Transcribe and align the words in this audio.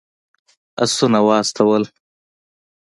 آسونه 0.83 1.19
واستول. 1.27 1.83